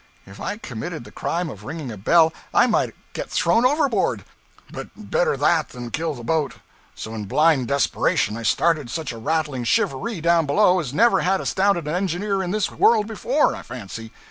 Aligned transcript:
If 0.25 0.41
I 0.41 0.57
committed 0.57 1.03
the 1.03 1.11
crime 1.11 1.47
of 1.51 1.63
ringing 1.63 1.91
a 1.91 1.95
bell, 1.95 2.33
I 2.55 2.65
might 2.65 2.95
get 3.13 3.29
thrown 3.29 3.67
overboard. 3.67 4.25
But 4.71 4.89
better 4.95 5.37
that 5.37 5.69
than 5.69 5.91
kill 5.91 6.15
the 6.15 6.23
boat. 6.23 6.55
So 6.95 7.13
in 7.13 7.25
blind 7.25 7.67
desperation 7.67 8.35
I 8.35 8.41
started 8.41 8.89
such 8.89 9.11
a 9.11 9.19
rattling 9.19 9.63
'shivaree' 9.63 10.19
down 10.19 10.47
below 10.47 10.79
as 10.79 10.91
never 10.91 11.19
had 11.21 11.39
astounded 11.39 11.87
an 11.87 11.93
engineer 11.93 12.41
in 12.41 12.49
this 12.49 12.71
world 12.71 13.05
before, 13.05 13.55
I 13.55 13.61
fancy. 13.61 14.11